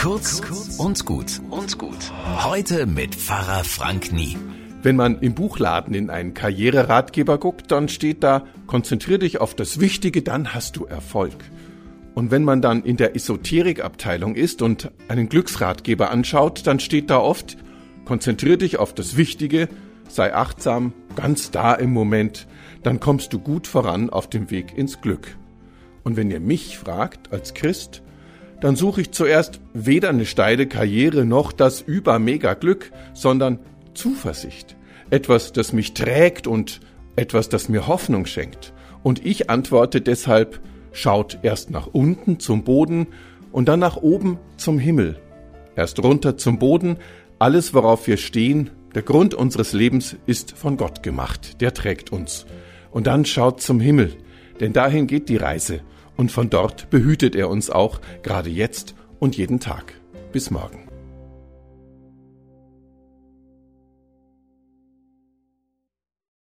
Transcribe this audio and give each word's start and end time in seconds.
Kurz 0.00 0.40
und 0.78 1.04
gut 1.04 1.42
und 1.50 1.76
gut. 1.76 2.10
Heute 2.42 2.86
mit 2.86 3.14
Pfarrer 3.14 3.64
Frank 3.64 4.14
Nie. 4.14 4.38
Wenn 4.82 4.96
man 4.96 5.20
im 5.20 5.34
Buchladen 5.34 5.92
in 5.92 6.08
einen 6.08 6.32
Karriereratgeber 6.32 7.36
guckt, 7.36 7.70
dann 7.70 7.90
steht 7.90 8.22
da, 8.22 8.46
konzentrier 8.66 9.18
dich 9.18 9.42
auf 9.42 9.54
das 9.54 9.78
Wichtige, 9.78 10.22
dann 10.22 10.54
hast 10.54 10.76
du 10.76 10.86
Erfolg. 10.86 11.34
Und 12.14 12.30
wenn 12.30 12.44
man 12.44 12.62
dann 12.62 12.82
in 12.82 12.96
der 12.96 13.14
Esoterikabteilung 13.14 14.36
ist 14.36 14.62
und 14.62 14.90
einen 15.08 15.28
Glücksratgeber 15.28 16.10
anschaut, 16.10 16.66
dann 16.66 16.80
steht 16.80 17.10
da 17.10 17.18
oft, 17.18 17.58
konzentrier 18.06 18.56
dich 18.56 18.78
auf 18.78 18.94
das 18.94 19.18
Wichtige, 19.18 19.68
sei 20.08 20.34
achtsam, 20.34 20.94
ganz 21.14 21.50
da 21.50 21.74
im 21.74 21.92
Moment, 21.92 22.46
dann 22.82 23.00
kommst 23.00 23.34
du 23.34 23.38
gut 23.38 23.66
voran 23.66 24.08
auf 24.08 24.30
dem 24.30 24.50
Weg 24.50 24.78
ins 24.78 25.02
Glück. 25.02 25.36
Und 26.04 26.16
wenn 26.16 26.30
ihr 26.30 26.40
mich 26.40 26.78
fragt 26.78 27.34
als 27.34 27.52
Christ, 27.52 28.02
dann 28.60 28.76
suche 28.76 29.00
ich 29.00 29.10
zuerst 29.12 29.60
weder 29.72 30.10
eine 30.10 30.26
steile 30.26 30.66
Karriere 30.66 31.24
noch 31.24 31.52
das 31.52 31.80
übermega 31.80 32.54
Glück, 32.54 32.92
sondern 33.14 33.58
Zuversicht. 33.94 34.76
Etwas, 35.10 35.52
das 35.52 35.72
mich 35.72 35.94
trägt 35.94 36.46
und 36.46 36.80
etwas, 37.16 37.48
das 37.48 37.68
mir 37.68 37.86
Hoffnung 37.86 38.26
schenkt. 38.26 38.72
Und 39.02 39.24
ich 39.24 39.50
antworte 39.50 40.00
deshalb, 40.00 40.60
schaut 40.92 41.38
erst 41.42 41.70
nach 41.70 41.86
unten 41.86 42.38
zum 42.38 42.64
Boden 42.64 43.08
und 43.50 43.68
dann 43.68 43.80
nach 43.80 43.96
oben 43.96 44.38
zum 44.56 44.78
Himmel. 44.78 45.18
Erst 45.74 46.02
runter 46.02 46.36
zum 46.36 46.58
Boden, 46.58 46.96
alles 47.38 47.72
worauf 47.72 48.06
wir 48.06 48.18
stehen, 48.18 48.70
der 48.94 49.02
Grund 49.02 49.34
unseres 49.34 49.72
Lebens 49.72 50.16
ist 50.26 50.52
von 50.52 50.76
Gott 50.76 51.02
gemacht, 51.02 51.60
der 51.60 51.72
trägt 51.72 52.12
uns. 52.12 52.44
Und 52.90 53.06
dann 53.06 53.24
schaut 53.24 53.62
zum 53.62 53.80
Himmel, 53.80 54.16
denn 54.58 54.72
dahin 54.72 55.06
geht 55.06 55.28
die 55.28 55.36
Reise 55.36 55.80
und 56.20 56.30
von 56.30 56.50
dort 56.50 56.90
behütet 56.90 57.34
er 57.34 57.48
uns 57.48 57.70
auch, 57.70 57.98
gerade 58.22 58.50
jetzt 58.50 58.94
und 59.20 59.38
jeden 59.38 59.58
Tag. 59.58 59.94
Bis 60.32 60.50
morgen. 60.50 60.79